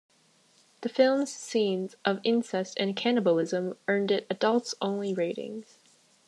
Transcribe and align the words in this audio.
The 0.81 0.89
film's 0.89 1.31
scenes 1.31 1.95
of 2.05 2.21
incest 2.23 2.75
and 2.79 2.95
cannibalism 2.95 3.77
earned 3.87 4.09
it 4.09 4.25
adults-only 4.31 5.13
ratings. 5.13 5.77